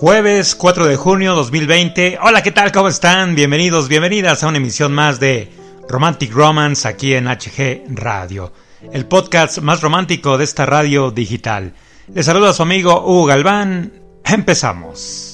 Jueves 0.00 0.54
4 0.54 0.86
de 0.86 0.96
junio 0.96 1.34
2020. 1.34 2.20
Hola, 2.22 2.42
¿qué 2.42 2.52
tal? 2.52 2.72
¿Cómo 2.72 2.88
están? 2.88 3.34
Bienvenidos, 3.34 3.86
bienvenidas 3.86 4.42
a 4.42 4.48
una 4.48 4.56
emisión 4.56 4.94
más 4.94 5.20
de 5.20 5.52
Romantic 5.90 6.32
Romance 6.32 6.88
aquí 6.88 7.12
en 7.12 7.26
HG 7.26 7.82
Radio, 7.90 8.50
el 8.94 9.04
podcast 9.04 9.58
más 9.58 9.82
romántico 9.82 10.38
de 10.38 10.44
esta 10.44 10.64
radio 10.64 11.10
digital. 11.10 11.74
Les 12.14 12.24
saluda 12.24 12.48
a 12.48 12.54
su 12.54 12.62
amigo 12.62 13.02
Hugo 13.04 13.26
Galván. 13.26 13.92
Empezamos. 14.24 15.29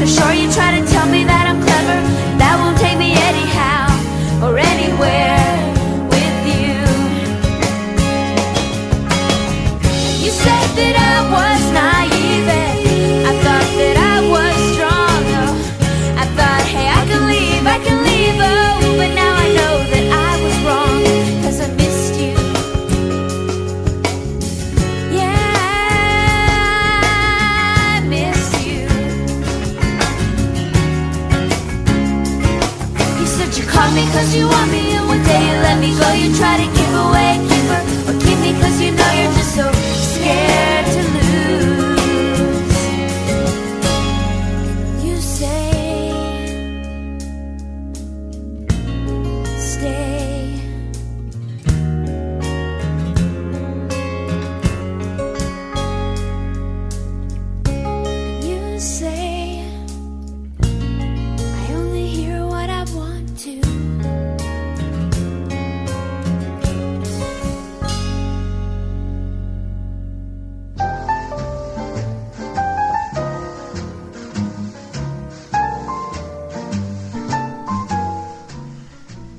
So 0.00 0.06
sure 0.06 0.32
you 0.32 0.50
try 0.50 0.80
to 0.80 0.89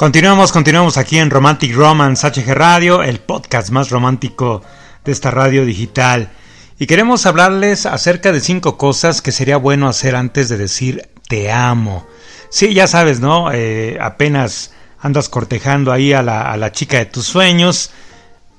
Continuamos, 0.02 0.52
continuamos 0.52 0.98
aquí 0.98 1.20
en 1.20 1.30
Romantic 1.30 1.76
Romance 1.76 2.28
HG 2.28 2.56
Radio, 2.56 3.04
el 3.04 3.20
podcast 3.20 3.70
más 3.70 3.92
romántico 3.92 4.64
de 5.06 5.12
esta 5.12 5.30
radio 5.30 5.64
digital. 5.64 6.32
Y 6.80 6.88
queremos 6.88 7.28
hablarles 7.28 7.86
acerca 7.86 8.32
de 8.32 8.40
cinco 8.40 8.80
cosas 8.80 9.22
que 9.22 9.32
sería 9.32 9.58
bueno 9.58 9.88
hacer 9.88 10.16
antes 10.16 10.50
de 10.50 10.58
decir 10.58 11.08
te 11.30 11.52
amo. 11.52 12.08
Sí, 12.50 12.74
ya 12.74 12.88
sabes, 12.88 13.20
¿no? 13.20 13.52
Eh, 13.52 14.00
apenas 14.02 14.74
andas 15.00 15.30
cortejando 15.30 15.92
ahí 15.92 16.14
a 16.14 16.24
la, 16.24 16.52
a 16.52 16.58
la, 16.58 16.72
chica 16.72 16.98
de 16.98 17.06
tus 17.06 17.28
sueños. 17.28 17.92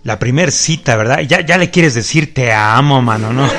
La 0.04 0.20
primer 0.20 0.52
cita, 0.52 0.94
¿verdad? 0.94 1.22
Ya, 1.22 1.40
ya 1.40 1.58
le 1.58 1.72
quieres 1.72 1.94
decir 1.94 2.32
te 2.32 2.52
amo, 2.52 3.02
mano, 3.02 3.32
¿no? 3.32 3.50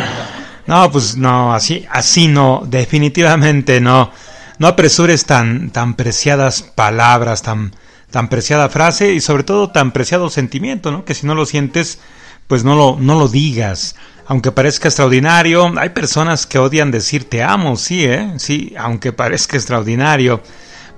no, 0.68 0.92
pues 0.92 1.16
no, 1.16 1.52
así, 1.52 1.84
así 1.90 2.28
no, 2.28 2.62
definitivamente 2.64 3.80
no 3.80 4.12
no 4.58 4.68
apresures 4.68 5.24
tan, 5.24 5.70
tan 5.70 5.94
preciadas 5.94 6.62
palabras, 6.62 7.42
tan, 7.42 7.74
tan 8.10 8.28
preciada 8.28 8.68
frase 8.68 9.12
y 9.12 9.20
sobre 9.20 9.42
todo 9.44 9.70
tan 9.70 9.92
preciado 9.92 10.30
sentimiento, 10.30 10.90
¿no? 10.90 11.04
Que 11.04 11.14
si 11.14 11.26
no 11.26 11.34
lo 11.34 11.46
sientes, 11.46 11.98
pues 12.46 12.64
no 12.64 12.76
lo, 12.76 12.96
no 13.00 13.18
lo 13.18 13.28
digas. 13.28 13.96
Aunque 14.26 14.52
parezca 14.52 14.88
extraordinario, 14.88 15.72
hay 15.78 15.90
personas 15.90 16.46
que 16.46 16.58
odian 16.58 16.90
decir 16.90 17.28
te 17.28 17.42
amo, 17.42 17.76
sí, 17.76 18.04
¿eh? 18.04 18.34
Sí, 18.38 18.74
aunque 18.78 19.12
parezca 19.12 19.56
extraordinario. 19.56 20.42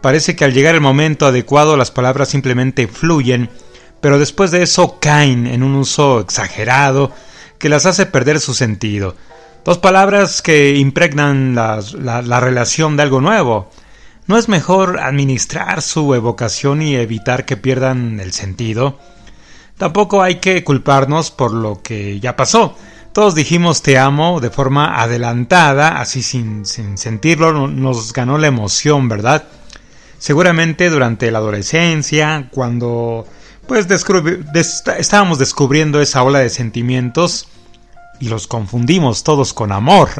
Parece 0.01 0.37
que 0.37 0.45
al 0.45 0.53
llegar 0.53 0.75
el 0.75 0.81
momento 0.81 1.27
adecuado 1.27 1.77
las 1.77 1.91
palabras 1.91 2.29
simplemente 2.29 2.87
fluyen, 2.87 3.51
pero 4.01 4.19
después 4.19 4.51
de 4.51 4.63
eso 4.63 5.01
caen 5.01 5.47
en 5.47 5.63
un 5.63 5.75
uso 5.75 6.21
exagerado 6.21 7.13
que 7.59 7.69
las 7.69 7.87
hace 7.87 8.07
perder 8.07 8.39
su 8.39 8.55
sentido. 8.55 9.17
Dos 9.67 9.79
palabras 9.79 10.43
que 10.43 10.77
impregnan 10.77 11.57
la, 11.57 11.83
la, 12.01 12.39
relación 12.39 12.97
de 12.97 13.03
algo 13.03 13.21
nuevo. 13.21 13.69
¿No 14.29 14.39
es 14.39 14.49
mejor 14.49 15.01
administrar 15.01 15.83
su 15.83 16.15
evocación 16.15 16.83
y 16.83 16.95
evitar 16.95 17.45
que 17.45 17.57
pierdan 17.57 18.21
el 18.21 18.33
sentido? 18.33 19.01
Tampoco 19.77 20.23
hay 20.23 20.37
que 20.37 20.63
culparnos 20.63 21.33
por 21.33 21.53
lo 21.53 21.83
que 21.83 22.21
ya 22.21 22.37
pasó. 22.37 22.77
Todos 23.13 23.35
dijimos 23.35 23.83
te 23.83 23.99
amo 23.99 24.39
de 24.39 24.51
forma 24.51 25.03
adelantada, 25.03 26.01
así 26.01 26.23
sin, 26.23 26.65
sin 26.65 26.97
sentirlo, 26.97 27.67
nos 27.67 28.13
ganó 28.13 28.39
la 28.39 28.47
emoción, 28.47 29.09
¿verdad? 29.09 29.49
Seguramente 30.19 30.91
durante 30.91 31.29
la 31.33 31.39
adolescencia, 31.39 32.51
cuando 32.53 33.27
pues 33.67 33.89
estábamos 34.97 35.41
descubriendo 35.41 36.01
esa 36.01 36.23
ola 36.23 36.39
de 36.39 36.51
sentimientos 36.51 37.49
y 38.21 38.29
los 38.29 38.47
confundimos 38.47 39.25
todos 39.25 39.53
con 39.53 39.73
amor. 39.73 40.11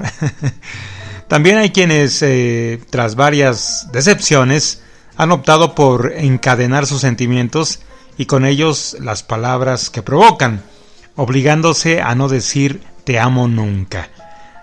También 1.29 1.57
hay 1.57 1.71
quienes, 1.71 2.23
eh, 2.23 2.81
tras 2.91 3.17
varias 3.17 3.89
decepciones, 3.93 4.83
han 5.17 5.33
optado 5.33 5.75
por 5.75 6.13
encadenar 6.15 6.87
sus 6.87 7.01
sentimientos 7.01 7.81
y 8.19 8.27
con 8.27 8.45
ellos 8.45 8.97
las 9.01 9.23
palabras 9.23 9.91
que 9.91 10.03
provocan, 10.03 10.63
obligándose 11.17 12.01
a 12.01 12.15
no 12.15 12.29
decir 12.29 12.83
te 13.05 13.19
amo 13.19 13.49
nunca. 13.49 14.09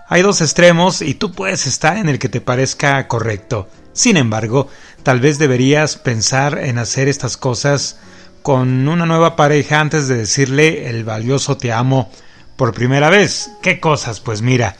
Hay 0.08 0.22
dos 0.22 0.42
extremos 0.42 1.02
y 1.02 1.16
tú 1.16 1.32
puedes 1.32 1.66
estar 1.66 1.98
en 1.98 2.08
el 2.08 2.20
que 2.20 2.30
te 2.30 2.42
parezca 2.42 3.08
correcto. 3.08 3.68
Sin 3.94 4.18
embargo, 4.18 4.68
tal 5.02 5.20
vez 5.20 5.40
deberías 5.40 5.98
pensar 5.98 6.60
en 6.60 6.78
hacer 6.78 7.08
estas 7.08 7.38
cosas 7.38 8.00
con 8.42 8.88
una 8.88 9.06
nueva 9.06 9.36
pareja 9.36 9.80
antes 9.80 10.08
de 10.08 10.18
decirle 10.18 10.90
el 10.90 11.04
valioso 11.04 11.58
te 11.58 11.72
amo 11.72 12.12
por 12.56 12.74
primera 12.74 13.10
vez. 13.10 13.52
¿Qué 13.62 13.80
cosas? 13.80 14.20
Pues 14.20 14.42
mira, 14.42 14.76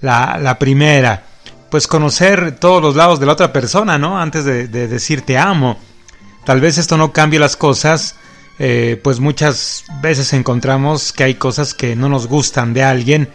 la, 0.00 0.38
la 0.38 0.58
primera, 0.58 1.24
pues 1.70 1.86
conocer 1.86 2.56
todos 2.58 2.82
los 2.82 2.96
lados 2.96 3.20
de 3.20 3.26
la 3.26 3.32
otra 3.32 3.52
persona, 3.52 3.98
¿no? 3.98 4.18
Antes 4.20 4.44
de, 4.44 4.66
decir 4.68 5.22
te 5.22 5.38
amo. 5.38 5.78
Tal 6.44 6.60
vez 6.60 6.78
esto 6.78 6.96
no 6.96 7.12
cambie 7.12 7.38
las 7.38 7.56
cosas, 7.56 8.16
eh, 8.58 8.98
pues 9.02 9.20
muchas 9.20 9.84
veces 10.00 10.32
encontramos 10.32 11.12
que 11.12 11.24
hay 11.24 11.34
cosas 11.34 11.74
que 11.74 11.94
no 11.94 12.08
nos 12.08 12.26
gustan 12.26 12.72
de 12.72 12.82
alguien 12.82 13.28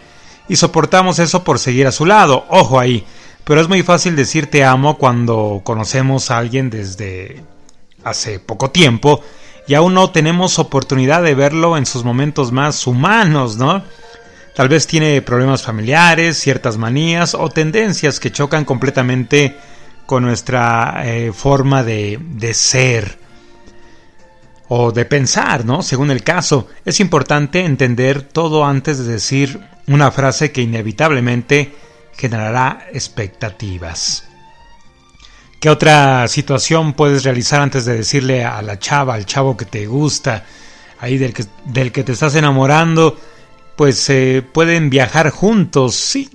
y 0.48 0.56
soportamos 0.56 1.18
eso 1.20 1.44
por 1.44 1.58
seguir 1.58 1.86
a 1.86 1.92
su 1.92 2.06
lado. 2.06 2.44
Ojo 2.48 2.80
ahí. 2.80 3.04
Pero 3.44 3.60
es 3.60 3.68
muy 3.68 3.82
fácil 3.82 4.16
decir 4.16 4.50
te 4.50 4.64
amo 4.64 4.96
cuando 4.98 5.60
conocemos 5.64 6.30
a 6.30 6.38
alguien 6.38 6.70
desde 6.70 7.44
hace 8.02 8.40
poco 8.40 8.70
tiempo 8.70 9.22
y 9.66 9.74
aún 9.74 9.94
no 9.94 10.10
tenemos 10.10 10.58
oportunidad 10.58 11.22
de 11.22 11.34
verlo 11.34 11.76
en 11.76 11.86
sus 11.86 12.04
momentos 12.04 12.52
más 12.52 12.86
humanos, 12.86 13.56
¿no? 13.56 13.84
Tal 14.54 14.68
vez 14.68 14.86
tiene 14.86 15.20
problemas 15.22 15.62
familiares, 15.62 16.38
ciertas 16.38 16.76
manías 16.76 17.34
o 17.34 17.48
tendencias 17.48 18.20
que 18.20 18.30
chocan 18.30 18.64
completamente 18.64 19.56
con 20.06 20.22
nuestra 20.22 21.02
eh, 21.04 21.32
forma 21.32 21.82
de, 21.82 22.18
de 22.20 22.54
ser 22.54 23.18
o 24.68 24.92
de 24.92 25.04
pensar, 25.04 25.64
¿no? 25.64 25.82
Según 25.82 26.10
el 26.10 26.22
caso, 26.22 26.68
es 26.84 27.00
importante 27.00 27.64
entender 27.64 28.22
todo 28.22 28.64
antes 28.64 28.98
de 28.98 29.12
decir 29.12 29.60
una 29.86 30.10
frase 30.10 30.52
que 30.52 30.62
inevitablemente 30.62 31.74
generará 32.16 32.86
expectativas. 32.92 34.28
¿Qué 35.64 35.70
otra 35.70 36.28
situación 36.28 36.92
puedes 36.92 37.24
realizar 37.24 37.62
antes 37.62 37.86
de 37.86 37.96
decirle 37.96 38.44
a 38.44 38.60
la 38.60 38.78
chava, 38.78 39.14
al 39.14 39.24
chavo 39.24 39.56
que 39.56 39.64
te 39.64 39.86
gusta, 39.86 40.44
ahí 41.00 41.16
del 41.16 41.32
que, 41.32 41.46
del 41.64 41.90
que 41.90 42.04
te 42.04 42.12
estás 42.12 42.34
enamorando? 42.34 43.18
Pues 43.74 44.10
eh, 44.10 44.42
pueden 44.42 44.90
viajar 44.90 45.30
juntos, 45.30 45.94
sí. 45.94 46.28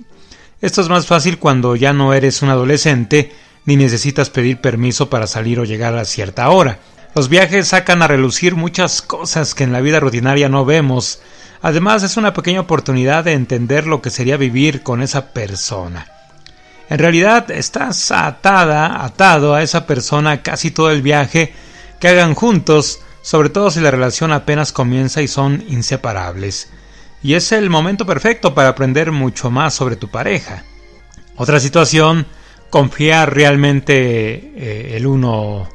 Esto 0.60 0.80
es 0.80 0.88
más 0.88 1.06
fácil 1.06 1.38
cuando 1.38 1.76
ya 1.76 1.92
no 1.92 2.12
eres 2.12 2.42
un 2.42 2.48
adolescente 2.48 3.32
ni 3.66 3.76
necesitas 3.76 4.30
pedir 4.30 4.60
permiso 4.60 5.08
para 5.08 5.28
salir 5.28 5.60
o 5.60 5.64
llegar 5.64 5.96
a 5.96 6.04
cierta 6.04 6.50
hora. 6.50 6.80
Los 7.14 7.28
viajes 7.28 7.68
sacan 7.68 8.02
a 8.02 8.08
relucir 8.08 8.56
muchas 8.56 9.00
cosas 9.00 9.54
que 9.54 9.62
en 9.62 9.72
la 9.72 9.80
vida 9.80 10.00
rutinaria 10.00 10.48
no 10.48 10.64
vemos. 10.64 11.22
Además 11.62 12.02
es 12.02 12.16
una 12.16 12.34
pequeña 12.34 12.62
oportunidad 12.62 13.22
de 13.22 13.34
entender 13.34 13.86
lo 13.86 14.02
que 14.02 14.10
sería 14.10 14.36
vivir 14.36 14.82
con 14.82 15.02
esa 15.02 15.32
persona. 15.32 16.19
En 16.90 16.98
realidad 16.98 17.52
estás 17.52 18.10
atada, 18.10 19.04
atado 19.04 19.54
a 19.54 19.62
esa 19.62 19.86
persona 19.86 20.42
casi 20.42 20.72
todo 20.72 20.90
el 20.90 21.02
viaje 21.02 21.54
que 22.00 22.08
hagan 22.08 22.34
juntos, 22.34 23.00
sobre 23.22 23.48
todo 23.48 23.70
si 23.70 23.78
la 23.80 23.92
relación 23.92 24.32
apenas 24.32 24.72
comienza 24.72 25.22
y 25.22 25.28
son 25.28 25.64
inseparables. 25.68 26.72
Y 27.22 27.34
es 27.34 27.52
el 27.52 27.70
momento 27.70 28.04
perfecto 28.06 28.54
para 28.54 28.70
aprender 28.70 29.12
mucho 29.12 29.52
más 29.52 29.72
sobre 29.72 29.94
tu 29.94 30.10
pareja. 30.10 30.64
Otra 31.36 31.60
situación, 31.60 32.26
confiar 32.70 33.32
realmente 33.36 34.52
eh, 34.56 34.96
el 34.96 35.06
uno 35.06 35.68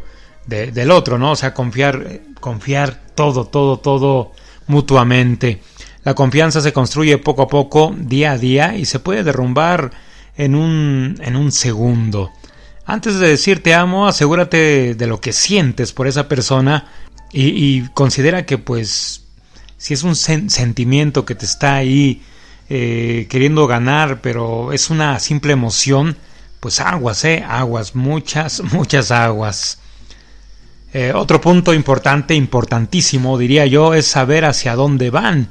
del 0.46 0.92
otro, 0.92 1.18
¿no? 1.18 1.32
O 1.32 1.36
sea, 1.38 1.54
confiar, 1.54 2.20
confiar 2.42 3.00
todo, 3.16 3.46
todo, 3.46 3.80
todo 3.80 4.34
mutuamente. 4.68 5.62
La 6.04 6.14
confianza 6.14 6.60
se 6.60 6.74
construye 6.74 7.18
poco 7.20 7.44
a 7.44 7.48
poco, 7.48 7.96
día 7.98 8.34
a 8.34 8.38
día, 8.38 8.76
y 8.76 8.86
se 8.86 9.00
puede 9.00 9.24
derrumbar 9.24 9.92
en 10.38 10.56
un, 10.56 11.20
en 11.22 11.36
un 11.36 11.52
segundo. 11.52 12.32
Antes 12.86 13.16
de 13.20 13.30
decir 13.30 13.64
te 13.64 13.74
amo, 13.74 14.08
asegúrate 14.08 14.96
de 14.96 15.08
lo 15.08 15.20
que 15.20 15.34
sientes 15.34 15.92
por 15.92 16.08
esa 16.08 16.28
persona 16.28 16.88
y, 17.32 17.82
considera 17.90 18.46
que 18.46 18.58
pues 18.58 19.24
si 19.78 19.94
es 19.94 20.04
un 20.04 20.16
sentimiento 20.16 21.26
que 21.26 21.36
te 21.36 21.46
está 21.46 21.76
ahí 21.76 22.22
eh, 22.70 23.28
queriendo 23.30 23.68
ganar, 23.68 24.22
pero 24.22 24.72
es 24.72 24.90
una 24.90 25.20
simple 25.20 25.54
emoción, 25.54 26.16
pues 26.60 26.80
aguas, 26.80 27.26
eh, 27.26 27.44
aguas, 27.48 27.96
muchas, 27.96 28.62
muchas 28.72 29.12
aguas. 29.12 29.80
Eh, 30.94 31.12
otro 31.14 31.42
punto 31.42 31.74
importante, 31.74 32.36
importantísimo, 32.36 33.38
diría 33.38 33.66
yo, 33.66 33.94
es 33.94 34.06
saber 34.06 34.46
hacia 34.46 34.76
dónde 34.76 35.10
van. 35.10 35.50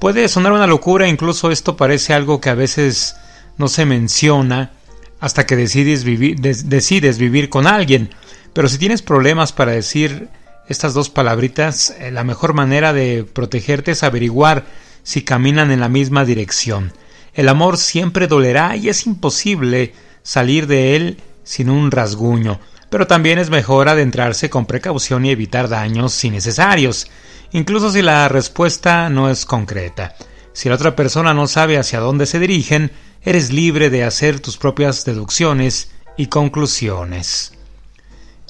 Puede 0.00 0.26
sonar 0.28 0.52
una 0.52 0.66
locura, 0.66 1.06
incluso 1.06 1.52
esto 1.52 1.76
parece 1.76 2.14
algo 2.14 2.40
que 2.40 2.50
a 2.50 2.54
veces 2.54 3.14
no 3.56 3.68
se 3.68 3.84
menciona 3.86 4.72
hasta 5.20 5.46
que 5.46 5.56
decides 5.56 6.04
vivir, 6.04 6.40
decides 6.40 7.18
vivir 7.18 7.48
con 7.48 7.66
alguien. 7.66 8.10
Pero 8.52 8.68
si 8.68 8.78
tienes 8.78 9.02
problemas 9.02 9.52
para 9.52 9.72
decir 9.72 10.28
estas 10.68 10.94
dos 10.94 11.10
palabritas, 11.10 11.94
eh, 11.98 12.10
la 12.10 12.24
mejor 12.24 12.54
manera 12.54 12.92
de 12.92 13.24
protegerte 13.24 13.92
es 13.92 14.02
averiguar 14.02 14.64
si 15.02 15.22
caminan 15.22 15.70
en 15.70 15.80
la 15.80 15.88
misma 15.88 16.24
dirección. 16.24 16.92
El 17.34 17.48
amor 17.48 17.78
siempre 17.78 18.26
dolerá 18.26 18.76
y 18.76 18.88
es 18.88 19.06
imposible 19.06 19.94
salir 20.22 20.66
de 20.66 20.96
él 20.96 21.18
sin 21.44 21.70
un 21.70 21.90
rasguño, 21.90 22.60
pero 22.90 23.06
también 23.06 23.38
es 23.38 23.50
mejor 23.50 23.88
adentrarse 23.88 24.50
con 24.50 24.66
precaución 24.66 25.24
y 25.24 25.30
evitar 25.30 25.68
daños 25.68 26.22
innecesarios, 26.24 27.08
incluso 27.52 27.90
si 27.90 28.02
la 28.02 28.28
respuesta 28.28 29.08
no 29.08 29.30
es 29.30 29.46
concreta. 29.46 30.14
Si 30.52 30.68
la 30.68 30.74
otra 30.74 30.94
persona 30.94 31.32
no 31.32 31.46
sabe 31.46 31.78
hacia 31.78 32.00
dónde 32.00 32.26
se 32.26 32.38
dirigen, 32.38 32.92
eres 33.24 33.52
libre 33.52 33.90
de 33.90 34.04
hacer 34.04 34.40
tus 34.40 34.56
propias 34.56 35.04
deducciones 35.04 35.90
y 36.16 36.26
conclusiones. 36.26 37.52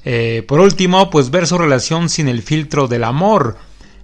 Eh, 0.04 0.44
por 0.48 0.60
último, 0.60 1.10
pues 1.10 1.30
ver 1.30 1.46
su 1.46 1.58
relación 1.58 2.08
sin 2.08 2.28
el 2.28 2.42
filtro 2.42 2.88
del 2.88 3.04
amor. 3.04 3.56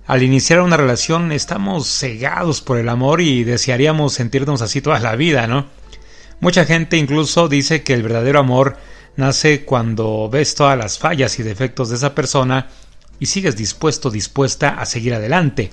Al 0.07 0.23
iniciar 0.23 0.61
una 0.61 0.76
relación 0.76 1.33
estamos 1.33 1.88
cegados 1.88 2.61
por 2.61 2.78
el 2.78 2.88
amor 2.88 3.21
y 3.21 3.45
desearíamos 3.45 4.14
sentirnos 4.14 4.62
así 4.62 4.81
toda 4.81 5.00
la 5.00 5.16
vida, 5.16 5.47
¿no? 5.47 5.66
Mucha 6.40 6.64
gente 6.64 6.97
incluso 6.97 7.49
dice 7.49 7.83
que 7.83 7.95
el 7.95 8.02
verdadero 8.02 8.38
amor 8.38 8.76
nace 9.16 9.64
cuando 9.64 10.31
ves 10.31 10.54
todas 10.54 10.78
las 10.78 10.99
fallas 10.99 11.38
y 11.38 11.43
defectos 11.43 11.88
de 11.88 11.97
esa 11.97 12.14
persona 12.14 12.69
y 13.19 13.26
sigues 13.26 13.57
dispuesto, 13.57 14.11
dispuesta 14.11 14.81
a 14.81 14.87
seguir 14.87 15.14
adelante. 15.14 15.71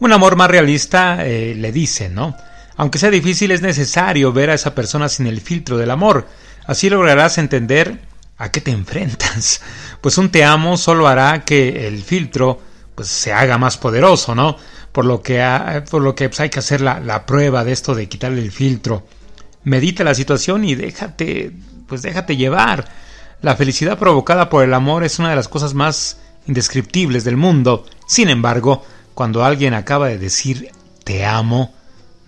Un 0.00 0.12
amor 0.12 0.36
más 0.36 0.50
realista 0.50 1.26
eh, 1.26 1.54
le 1.54 1.70
dice, 1.70 2.08
¿no? 2.08 2.34
Aunque 2.76 2.98
sea 2.98 3.10
difícil, 3.10 3.50
es 3.50 3.62
necesario 3.62 4.32
ver 4.32 4.50
a 4.50 4.54
esa 4.54 4.74
persona 4.74 5.08
sin 5.08 5.26
el 5.26 5.40
filtro 5.40 5.76
del 5.76 5.90
amor. 5.90 6.26
Así 6.66 6.88
lograrás 6.88 7.38
entender 7.38 8.00
a 8.38 8.50
qué 8.50 8.60
te 8.60 8.70
enfrentas. 8.70 9.60
Pues 10.00 10.16
un 10.16 10.30
te 10.30 10.44
amo 10.44 10.78
solo 10.78 11.06
hará 11.08 11.44
que 11.44 11.86
el 11.86 12.02
filtro 12.02 12.58
pues, 12.94 13.08
se 13.08 13.34
haga 13.34 13.58
más 13.58 13.76
poderoso, 13.76 14.34
¿no? 14.34 14.56
Por 14.92 15.04
lo 15.04 15.20
que, 15.20 15.42
por 15.90 16.00
lo 16.00 16.14
que 16.14 16.30
pues, 16.30 16.40
hay 16.40 16.48
que 16.48 16.60
hacer 16.60 16.80
la, 16.80 17.00
la 17.00 17.26
prueba 17.26 17.64
de 17.64 17.72
esto 17.72 17.94
de 17.94 18.08
quitarle 18.08 18.40
el 18.40 18.50
filtro. 18.50 19.06
Medita 19.64 20.02
la 20.02 20.14
situación 20.14 20.64
y 20.64 20.74
déjate, 20.74 21.52
pues 21.86 22.00
déjate 22.00 22.36
llevar. 22.36 22.88
La 23.42 23.56
felicidad 23.56 23.98
provocada 23.98 24.48
por 24.48 24.64
el 24.64 24.72
amor 24.72 25.04
es 25.04 25.18
una 25.18 25.28
de 25.28 25.36
las 25.36 25.48
cosas 25.48 25.74
más 25.74 26.18
indescriptibles 26.46 27.24
del 27.24 27.36
mundo. 27.36 27.84
Sin 28.06 28.30
embargo, 28.30 28.84
cuando 29.14 29.44
alguien 29.44 29.74
acaba 29.74 30.08
de 30.08 30.18
decir 30.18 30.70
te 31.04 31.26
amo, 31.26 31.74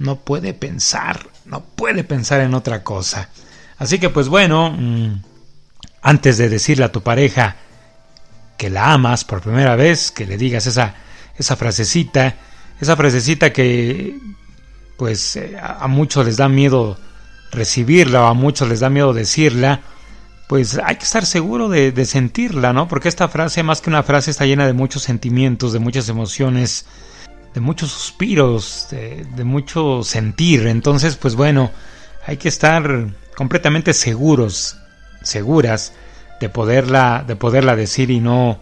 no 0.03 0.17
puede 0.17 0.53
pensar, 0.53 1.29
no 1.47 1.61
puede 1.63 2.05
pensar 2.05 2.41
en 2.41 2.55
otra 2.55 2.83
cosa. 2.83 3.29
Así 3.79 3.99
que 3.99 4.11
pues 4.11 4.29
bueno, 4.29 4.71
mm, 4.71 5.23
antes 6.03 6.39
de 6.39 6.49
decirle 6.49 6.85
a 6.85 6.93
tu 6.93 7.03
pareja 7.03 7.57
que 8.59 8.69
la 8.69 8.93
amas 8.93 9.25
por 9.25 9.41
primera 9.41 9.77
vez, 9.77 10.11
que 10.11 10.27
le 10.27 10.37
digas 10.37 10.67
esa, 10.67 10.95
esa 11.39 11.57
frasecita, 11.57 12.35
esa 12.81 12.97
frasecita 12.97 13.53
que 13.53 14.19
pues 14.97 15.37
eh, 15.37 15.57
a 15.59 15.87
muchos 15.87 16.27
les 16.27 16.37
da 16.37 16.49
miedo 16.49 16.99
recibirla 17.53 18.23
o 18.23 18.27
a 18.27 18.35
muchos 18.35 18.69
les 18.69 18.81
da 18.81 18.91
miedo 18.91 19.13
decirla, 19.13 19.81
pues 20.49 20.79
hay 20.85 20.97
que 20.97 21.05
estar 21.05 21.25
seguro 21.25 21.69
de, 21.69 21.93
de, 21.93 22.05
sentirla, 22.05 22.73
¿no? 22.73 22.89
Porque 22.89 23.09
esta 23.09 23.29
frase, 23.29 23.63
más 23.63 23.81
que 23.81 23.91
una 23.91 24.03
frase, 24.03 24.31
está 24.31 24.47
llena 24.47 24.67
de 24.67 24.73
muchos 24.73 25.03
sentimientos, 25.03 25.73
de 25.73 25.79
muchas 25.79 26.09
emociones, 26.09 26.87
de 27.55 27.61
muchos 27.61 27.91
suspiros, 27.91 28.89
de, 28.91 29.45
mucho 29.45 30.03
sentir. 30.03 30.67
Entonces, 30.67 31.17
pues 31.17 31.35
bueno, 31.35 31.71
hay 32.27 32.37
que 32.37 32.49
estar 32.49 33.09
completamente 33.37 33.93
seguros, 33.95 34.77
seguras 35.23 35.93
de 36.41 36.49
poderla, 36.49 37.25
de 37.27 37.37
poderla 37.37 37.77
decir 37.77 38.11
y 38.11 38.21
no, 38.21 38.59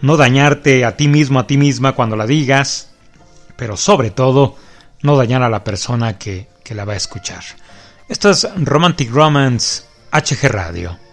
no 0.00 0.16
dañarte 0.16 0.84
a 0.84 0.96
ti 0.96 1.08
mismo, 1.08 1.40
a 1.40 1.46
ti 1.46 1.56
misma 1.56 1.92
cuando 1.92 2.16
la 2.16 2.26
digas, 2.26 2.90
pero 3.56 3.76
sobre 3.76 4.10
todo 4.10 4.56
no 5.02 5.16
dañar 5.16 5.42
a 5.42 5.48
la 5.48 5.64
persona 5.64 6.18
que, 6.18 6.48
que 6.62 6.74
la 6.74 6.84
va 6.84 6.92
a 6.92 6.96
escuchar. 6.96 7.42
Esto 8.08 8.30
es 8.30 8.46
Romantic 8.56 9.10
Romance 9.10 9.82
HG 10.12 10.48
Radio. 10.48 11.05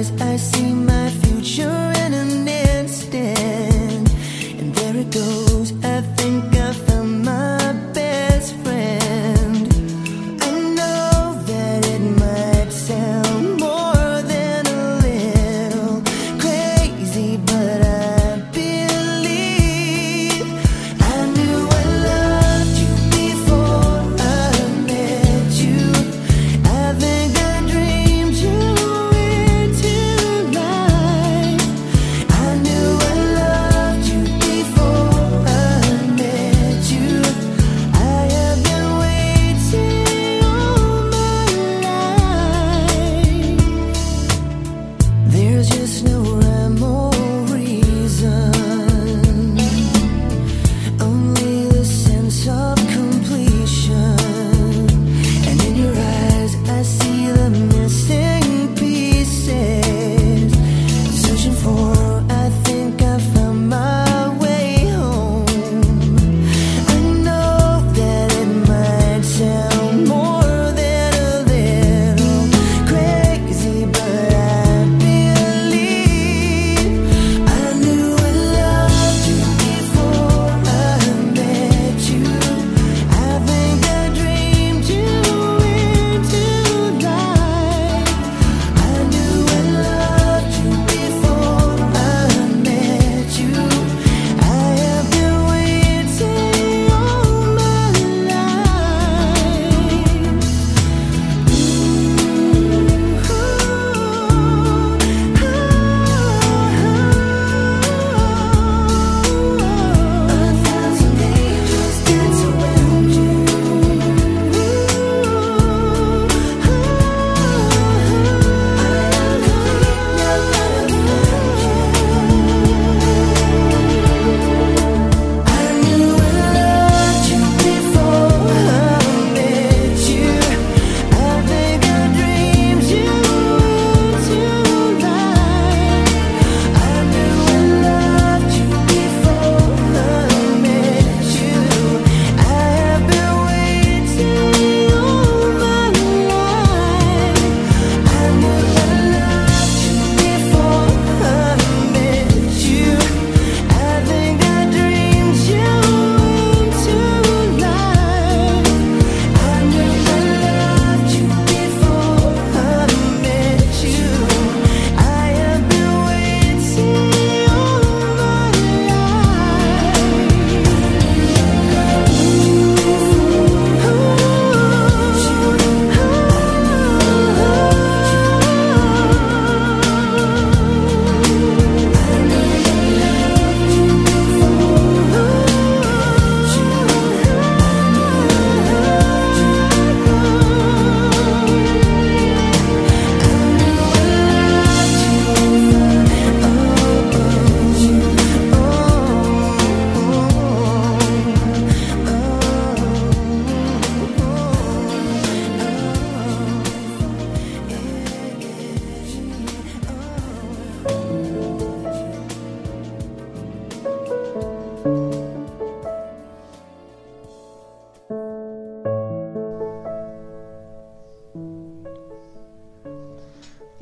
eyes 0.00 0.10
I 0.22 0.36
see 0.36 0.79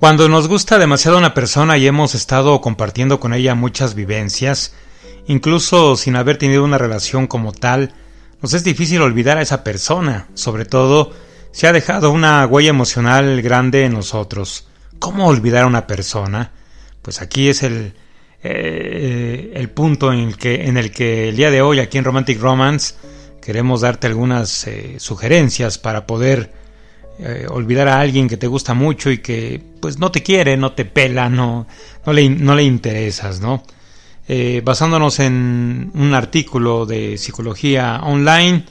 Cuando 0.00 0.28
nos 0.28 0.46
gusta 0.46 0.78
demasiado 0.78 1.18
una 1.18 1.34
persona 1.34 1.76
y 1.76 1.88
hemos 1.88 2.14
estado 2.14 2.60
compartiendo 2.60 3.18
con 3.18 3.34
ella 3.34 3.56
muchas 3.56 3.96
vivencias, 3.96 4.72
incluso 5.26 5.96
sin 5.96 6.14
haber 6.14 6.38
tenido 6.38 6.62
una 6.62 6.78
relación 6.78 7.26
como 7.26 7.50
tal, 7.50 7.94
nos 8.40 8.54
es 8.54 8.62
difícil 8.62 9.02
olvidar 9.02 9.38
a 9.38 9.42
esa 9.42 9.64
persona, 9.64 10.28
sobre 10.34 10.66
todo 10.66 11.10
si 11.50 11.66
ha 11.66 11.72
dejado 11.72 12.12
una 12.12 12.46
huella 12.46 12.70
emocional 12.70 13.42
grande 13.42 13.86
en 13.86 13.94
nosotros. 13.94 14.68
¿Cómo 15.00 15.26
olvidar 15.26 15.64
a 15.64 15.66
una 15.66 15.88
persona? 15.88 16.52
Pues 17.02 17.20
aquí 17.20 17.48
es 17.48 17.64
el, 17.64 17.94
eh, 18.44 19.50
el 19.56 19.68
punto 19.68 20.12
en 20.12 20.20
el, 20.20 20.36
que, 20.36 20.66
en 20.66 20.76
el 20.76 20.92
que 20.92 21.30
el 21.30 21.36
día 21.36 21.50
de 21.50 21.60
hoy 21.60 21.80
aquí 21.80 21.98
en 21.98 22.04
Romantic 22.04 22.40
Romance 22.40 22.94
queremos 23.42 23.80
darte 23.80 24.06
algunas 24.06 24.64
eh, 24.68 24.94
sugerencias 25.00 25.76
para 25.76 26.06
poder 26.06 26.52
eh, 27.18 27.46
olvidar 27.48 27.88
a 27.88 28.00
alguien 28.00 28.28
que 28.28 28.36
te 28.36 28.46
gusta 28.46 28.74
mucho 28.74 29.10
y 29.10 29.18
que 29.18 29.62
pues 29.80 29.98
no 29.98 30.10
te 30.10 30.22
quiere, 30.22 30.56
no 30.56 30.72
te 30.72 30.84
pela, 30.84 31.28
no, 31.28 31.66
no, 32.06 32.12
le, 32.12 32.28
no 32.28 32.54
le 32.54 32.64
interesas, 32.64 33.40
¿no? 33.40 33.62
Eh, 34.28 34.62
basándonos 34.64 35.20
en 35.20 35.90
un 35.94 36.14
artículo 36.14 36.84
de 36.86 37.16
psicología 37.16 38.00
online, 38.02 38.64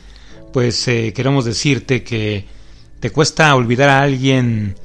pues 0.53 0.85
queremos 0.85 1.45
decirte 1.45 2.03
que 2.03 2.45
te 2.99 3.09
cuesta 3.11 3.53
olvidar 3.55 3.89
a 3.89 4.01
alguien 4.01 4.75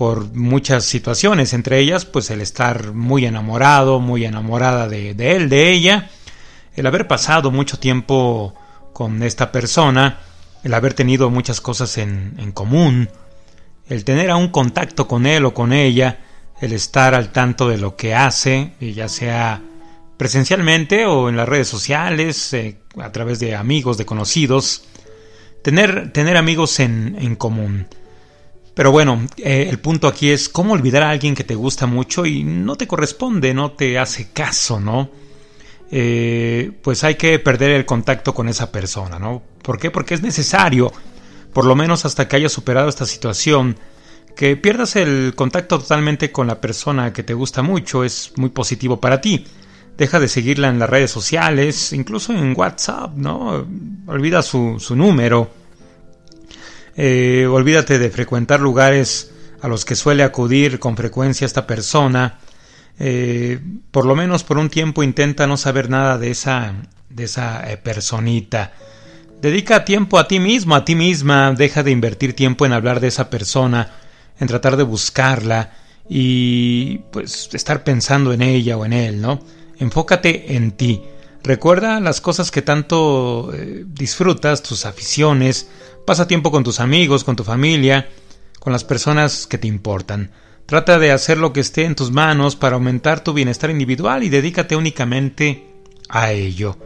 por 0.00 0.34
muchas 0.34 0.86
situaciones, 0.86 1.52
entre 1.52 1.78
ellas 1.78 2.06
pues 2.06 2.30
el 2.30 2.40
estar 2.40 2.94
muy 2.94 3.26
enamorado, 3.26 4.00
muy 4.00 4.24
enamorada 4.24 4.88
de, 4.88 5.10
él, 5.10 5.50
de 5.50 5.72
ella, 5.72 6.08
el 6.74 6.86
haber 6.86 7.06
pasado 7.06 7.50
mucho 7.50 7.78
tiempo 7.78 8.54
con 8.94 9.22
esta 9.22 9.52
persona, 9.52 10.20
el 10.64 10.74
haber 10.74 10.94
tenido 10.94 11.30
muchas 11.30 11.60
cosas 11.60 11.98
en, 11.98 12.34
en 12.38 12.52
común, 12.52 13.08
el 13.88 14.04
tener 14.04 14.30
aún 14.30 14.48
contacto 14.48 15.08
con 15.08 15.26
él 15.26 15.44
o 15.44 15.54
con 15.54 15.72
ella, 15.72 16.20
el 16.60 16.72
estar 16.72 17.14
al 17.14 17.32
tanto 17.32 17.68
de 17.68 17.78
lo 17.78 17.96
que 17.96 18.14
hace, 18.14 18.74
ya 18.80 19.08
sea 19.08 19.62
presencialmente 20.16 21.06
o 21.06 21.28
en 21.28 21.36
las 21.36 21.48
redes 21.48 21.68
sociales, 21.68 22.52
eh, 22.52 22.76
a 22.98 23.10
través 23.10 23.40
de 23.40 23.56
amigos, 23.56 23.96
de 23.96 24.04
conocidos, 24.04 24.84
tener, 25.62 26.12
tener 26.12 26.36
amigos 26.36 26.78
en, 26.78 27.16
en 27.18 27.36
común. 27.36 27.86
Pero 28.74 28.92
bueno, 28.92 29.26
eh, 29.38 29.66
el 29.70 29.78
punto 29.78 30.06
aquí 30.06 30.30
es 30.30 30.48
cómo 30.48 30.74
olvidar 30.74 31.02
a 31.02 31.10
alguien 31.10 31.34
que 31.34 31.44
te 31.44 31.54
gusta 31.54 31.86
mucho 31.86 32.26
y 32.26 32.44
no 32.44 32.76
te 32.76 32.86
corresponde, 32.86 33.54
no 33.54 33.72
te 33.72 33.98
hace 33.98 34.30
caso, 34.30 34.78
¿no? 34.78 35.10
Eh, 35.92 36.70
pues 36.82 37.02
hay 37.02 37.16
que 37.16 37.38
perder 37.38 37.72
el 37.72 37.84
contacto 37.84 38.32
con 38.32 38.48
esa 38.48 38.70
persona, 38.70 39.18
¿no? 39.18 39.42
¿Por 39.62 39.78
qué? 39.78 39.90
Porque 39.90 40.14
es 40.14 40.22
necesario, 40.22 40.92
por 41.52 41.64
lo 41.64 41.74
menos 41.74 42.04
hasta 42.04 42.28
que 42.28 42.36
hayas 42.36 42.52
superado 42.52 42.88
esta 42.88 43.06
situación, 43.06 43.76
que 44.36 44.56
pierdas 44.56 44.96
el 44.96 45.34
contacto 45.34 45.78
totalmente 45.78 46.30
con 46.30 46.46
la 46.46 46.60
persona 46.60 47.12
que 47.12 47.22
te 47.22 47.34
gusta 47.34 47.62
mucho, 47.62 48.04
es 48.04 48.32
muy 48.36 48.50
positivo 48.50 49.00
para 49.00 49.20
ti. 49.20 49.44
Deja 49.96 50.20
de 50.20 50.28
seguirla 50.28 50.68
en 50.68 50.78
las 50.78 50.88
redes 50.88 51.10
sociales, 51.10 51.92
incluso 51.92 52.32
en 52.32 52.54
WhatsApp, 52.56 53.14
¿no? 53.16 53.66
Olvida 54.06 54.42
su, 54.42 54.78
número 54.94 55.50
eh, 56.96 57.46
olvídate 57.46 57.98
de 57.98 58.10
frecuentar 58.10 58.60
lugares 58.60 59.30
a 59.62 59.68
los 59.68 59.84
que 59.84 59.94
suele 59.94 60.22
acudir 60.22 60.78
con 60.78 60.96
frecuencia 60.96 61.44
esta 61.44 61.66
persona. 61.66 62.38
Eh, 63.00 63.58
por 63.90 64.04
lo 64.04 64.14
menos 64.14 64.44
por 64.44 64.58
un 64.58 64.70
tiempo 64.70 65.02
intenta 65.02 65.46
no 65.46 65.56
saber 65.56 65.90
nada 65.90 66.18
de 66.18 66.30
esa, 66.30 66.74
de 67.08 67.24
esa 67.24 67.68
eh, 67.70 67.76
personita. 67.76 68.72
Dedica 69.40 69.84
tiempo 69.84 70.18
a 70.18 70.28
ti 70.28 70.38
mismo, 70.38 70.76
a 70.76 70.84
ti 70.84 70.94
misma, 70.94 71.52
deja 71.52 71.82
de 71.82 71.90
invertir 71.90 72.36
tiempo 72.36 72.66
en 72.66 72.72
hablar 72.72 73.00
de 73.00 73.08
esa 73.08 73.30
persona, 73.30 73.90
en 74.38 74.46
tratar 74.46 74.76
de 74.76 74.82
buscarla 74.82 75.72
y 76.08 76.98
pues 77.10 77.48
estar 77.52 77.82
pensando 77.82 78.32
en 78.32 78.42
ella 78.42 78.76
o 78.76 78.84
en 78.84 78.92
él, 78.92 79.20
¿no? 79.20 79.40
Enfócate 79.78 80.54
en 80.54 80.72
ti. 80.72 81.02
Recuerda 81.42 82.00
las 82.00 82.20
cosas 82.20 82.50
que 82.50 82.60
tanto 82.60 83.50
disfrutas, 83.86 84.62
tus 84.62 84.84
aficiones, 84.84 85.70
Pasa 86.04 86.26
tiempo 86.26 86.50
con 86.50 86.64
tus 86.64 86.80
amigos, 86.80 87.24
con 87.24 87.36
tu 87.36 87.44
familia, 87.44 88.08
con 88.58 88.72
las 88.72 88.84
personas 88.84 89.46
que 89.46 89.58
te 89.58 89.68
importan. 89.68 90.32
Trata 90.70 91.00
de 91.00 91.10
hacer 91.10 91.36
lo 91.36 91.52
que 91.52 91.58
esté 91.58 91.84
en 91.84 91.96
tus 91.96 92.12
manos 92.12 92.54
para 92.54 92.76
aumentar 92.76 93.24
tu 93.24 93.32
bienestar 93.32 93.70
individual 93.70 94.22
y 94.22 94.28
dedícate 94.28 94.76
únicamente 94.76 95.66
a 96.08 96.30
ello. 96.30 96.78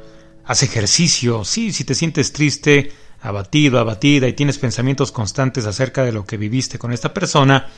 Haz 0.47 0.63
ejercicio, 0.63 1.45
sí, 1.45 1.71
si 1.71 1.85
te 1.85 1.95
sientes 1.95 2.33
triste, 2.33 2.93
abatido, 3.21 3.79
abatida 3.79 4.27
y 4.27 4.33
tienes 4.33 4.57
pensamientos 4.57 5.13
constantes 5.13 5.67
acerca 5.67 6.03
de 6.03 6.13
lo 6.13 6.25
que 6.25 6.39
viviste 6.39 6.79
con 6.79 6.95
esta 6.95 7.13
persona, 7.13 7.69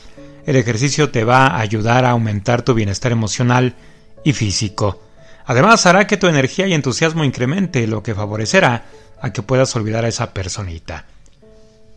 el 0.45 0.55
ejercicio 0.55 1.09
te 1.09 1.25
va 1.25 1.47
a 1.47 1.59
ayudar 1.59 2.05
a 2.05 2.11
aumentar 2.11 2.61
tu 2.61 2.73
bienestar 2.73 3.11
emocional 3.11 3.75
y 4.23 4.31
físico. 4.31 5.03
Además 5.45 5.85
hará 5.87 6.07
que 6.07 6.15
tu 6.15 6.27
energía 6.27 6.67
y 6.67 6.73
entusiasmo 6.73 7.25
incremente, 7.25 7.85
lo 7.85 8.01
que 8.01 8.15
favorecerá 8.15 8.85
a 9.21 9.33
que 9.33 9.41
puedas 9.41 9.75
olvidar 9.75 10.05
a 10.05 10.07
esa 10.07 10.33
personita. 10.33 11.03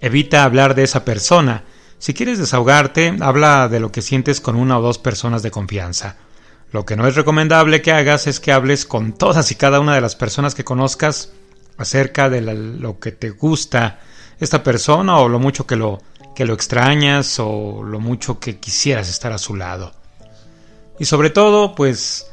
Evita 0.00 0.42
hablar 0.42 0.74
de 0.74 0.82
esa 0.82 1.04
persona. 1.04 1.62
Si 2.00 2.14
quieres 2.14 2.38
desahogarte, 2.38 3.14
habla 3.20 3.68
de 3.68 3.78
lo 3.78 3.92
que 3.92 4.00
sientes 4.00 4.40
con 4.40 4.56
una 4.56 4.78
o 4.78 4.82
dos 4.82 4.96
personas 4.96 5.42
de 5.42 5.50
confianza. 5.50 6.16
Lo 6.72 6.86
que 6.86 6.96
no 6.96 7.06
es 7.06 7.14
recomendable 7.14 7.82
que 7.82 7.92
hagas 7.92 8.26
es 8.26 8.40
que 8.40 8.52
hables 8.52 8.86
con 8.86 9.12
todas 9.12 9.50
y 9.50 9.54
cada 9.54 9.80
una 9.80 9.94
de 9.94 10.00
las 10.00 10.16
personas 10.16 10.54
que 10.54 10.64
conozcas 10.64 11.30
acerca 11.76 12.30
de 12.30 12.40
lo 12.40 12.98
que 12.98 13.12
te 13.12 13.28
gusta 13.28 14.00
esta 14.40 14.62
persona 14.62 15.18
o 15.18 15.28
lo 15.28 15.38
mucho 15.38 15.66
que 15.66 15.76
lo, 15.76 16.00
que 16.34 16.46
lo 16.46 16.54
extrañas 16.54 17.38
o 17.38 17.82
lo 17.82 18.00
mucho 18.00 18.40
que 18.40 18.58
quisieras 18.58 19.10
estar 19.10 19.34
a 19.34 19.38
su 19.38 19.54
lado. 19.54 19.92
Y 20.98 21.04
sobre 21.04 21.28
todo, 21.28 21.74
pues, 21.74 22.28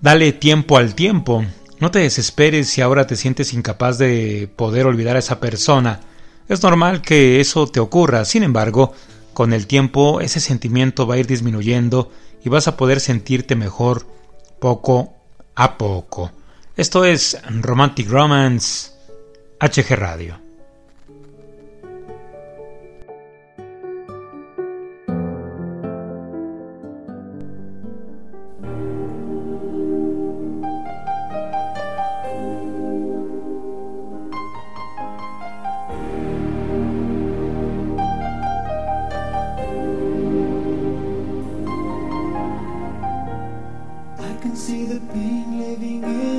dale 0.00 0.32
tiempo 0.32 0.78
al 0.78 0.94
tiempo. 0.94 1.44
No 1.78 1.90
te 1.90 1.98
desesperes 1.98 2.70
si 2.70 2.80
ahora 2.80 3.06
te 3.06 3.16
sientes 3.16 3.52
incapaz 3.52 3.98
de 3.98 4.50
poder 4.56 4.86
olvidar 4.86 5.16
a 5.16 5.18
esa 5.18 5.40
persona 5.40 6.00
es 6.48 6.62
normal 6.62 7.02
que 7.02 7.40
eso 7.40 7.66
te 7.66 7.80
ocurra, 7.80 8.24
sin 8.24 8.42
embargo, 8.42 8.92
con 9.34 9.52
el 9.52 9.66
tiempo 9.66 10.20
ese 10.20 10.40
sentimiento 10.40 11.06
va 11.06 11.14
a 11.14 11.18
ir 11.18 11.26
disminuyendo 11.26 12.10
y 12.44 12.48
vas 12.48 12.68
a 12.68 12.76
poder 12.76 13.00
sentirte 13.00 13.54
mejor 13.54 14.06
poco 14.60 15.14
a 15.54 15.76
poco. 15.76 16.32
Esto 16.76 17.04
es 17.04 17.38
Romantic 17.48 18.08
Romance 18.08 18.92
HG 19.60 19.94
Radio. 19.96 20.47
see 44.58 44.86
the 44.86 44.98
pain 45.12 45.60
living 45.60 46.02
in 46.02 46.37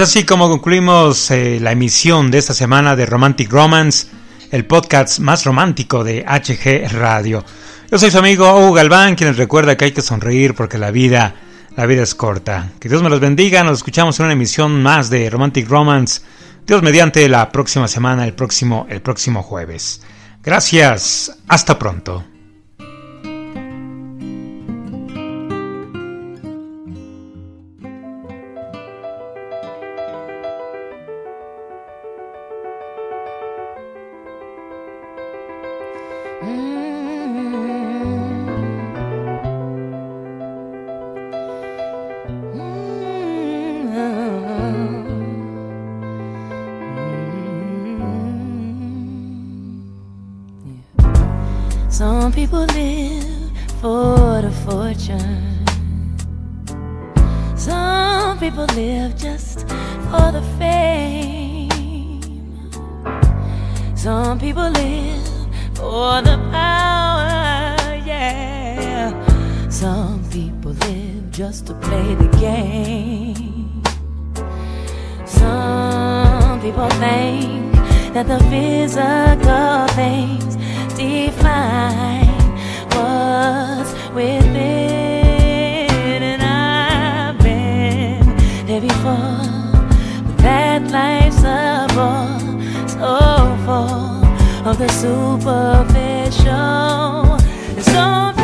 Es 0.00 0.08
así 0.08 0.24
como 0.24 0.48
concluimos 0.48 1.30
eh, 1.30 1.58
la 1.60 1.72
emisión 1.72 2.30
de 2.30 2.38
esta 2.38 2.54
semana 2.54 2.96
de 2.96 3.04
Romantic 3.04 3.52
Romance, 3.52 4.06
el 4.50 4.64
podcast 4.64 5.18
más 5.18 5.44
romántico 5.44 6.04
de 6.04 6.24
HG 6.24 6.90
Radio. 6.94 7.44
Yo 7.90 7.98
soy 7.98 8.10
su 8.10 8.16
amigo 8.16 8.50
Hugo 8.50 8.72
Galván, 8.72 9.14
quien 9.14 9.28
les 9.28 9.36
recuerda 9.36 9.76
que 9.76 9.84
hay 9.84 9.92
que 9.92 10.00
sonreír 10.00 10.54
porque 10.54 10.78
la 10.78 10.90
vida, 10.90 11.34
la 11.76 11.84
vida 11.84 12.02
es 12.02 12.14
corta. 12.14 12.70
Que 12.80 12.88
Dios 12.88 13.02
me 13.02 13.10
los 13.10 13.20
bendiga, 13.20 13.62
nos 13.62 13.76
escuchamos 13.76 14.18
en 14.18 14.24
una 14.24 14.32
emisión 14.32 14.82
más 14.82 15.10
de 15.10 15.28
Romantic 15.28 15.68
Romance, 15.68 16.22
Dios 16.66 16.82
mediante 16.82 17.28
la 17.28 17.52
próxima 17.52 17.86
semana, 17.86 18.24
el 18.24 18.32
próximo, 18.32 18.86
el 18.88 19.02
próximo 19.02 19.42
jueves. 19.42 20.00
Gracias, 20.42 21.30
hasta 21.46 21.78
pronto. 21.78 22.24
Some 69.80 70.20
people 70.28 70.72
live 70.72 71.30
just 71.30 71.66
to 71.68 71.74
play 71.74 72.14
the 72.14 72.28
game. 72.36 73.82
Some 75.24 76.60
people 76.60 76.90
think 77.00 77.72
that 78.12 78.26
the 78.28 78.38
physical 78.50 79.88
things 79.96 80.56
define 80.98 82.28
what's 82.92 83.94
within. 84.12 84.50
And 86.24 86.42
I've 86.42 87.38
been 87.38 88.36
there 88.66 88.82
before, 88.82 89.46
but 90.26 90.36
that 90.42 90.82
life's 90.90 91.42
a 91.42 91.86
bore 91.94 92.38
so 92.86 93.56
full 93.64 94.24
of 94.68 94.76
the 94.76 94.88
superficial. 94.88 96.44
And 97.76 97.82
so 97.82 98.39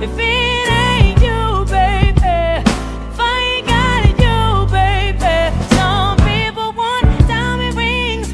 If 0.00 0.16
it 0.16 0.70
ain't 0.70 1.20
you, 1.20 1.64
baby, 1.64 2.20
if 3.10 3.18
I 3.18 3.40
ain't 3.50 3.66
got 3.66 4.04
you, 4.24 4.66
baby. 4.70 5.36
Some 5.74 6.16
people 6.18 6.72
want 6.72 7.04
diamond 7.26 7.76
rings, 7.76 8.28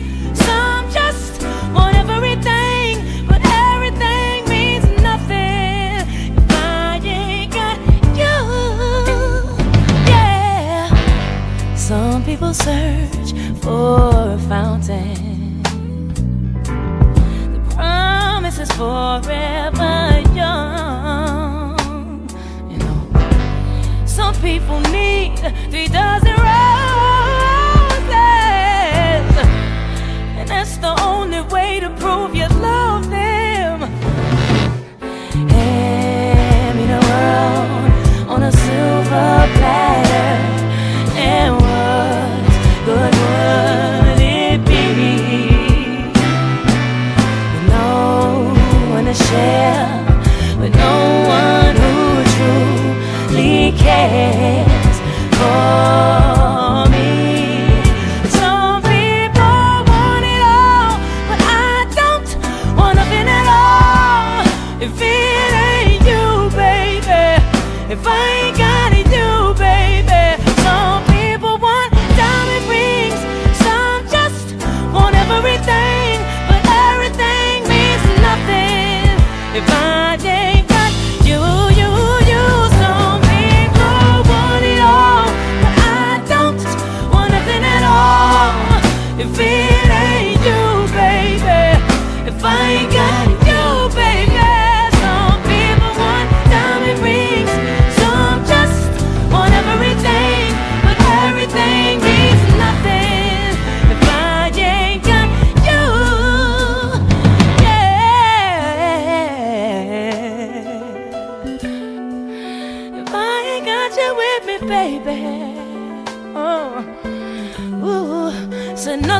some 0.45 0.91
just 0.91 1.43
want 1.73 1.97
everything, 1.97 3.27
but 3.27 3.41
everything 3.47 4.45
means 4.47 4.85
nothing 5.01 6.05
if 6.37 6.51
I 6.51 7.01
ain't 7.03 7.51
got 7.55 7.79
you. 8.15 8.37
Yeah. 10.07 11.75
Some 11.77 12.25
people 12.25 12.53
search 12.53 13.33
for 13.63 14.35
a 14.35 14.39
fountain. 14.51 15.63
The 17.55 17.61
promise 17.75 18.59
is 18.59 18.71
forever. 18.73 20.04
people 24.45 24.79
need. 24.93 25.39
Three 25.71 25.89
dozen 25.89 26.44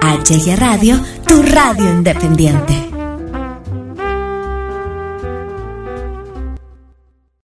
HG 0.00 0.54
Radio, 0.56 1.00
tu 1.24 1.42
radio 1.42 1.88
independiente. 1.88 2.95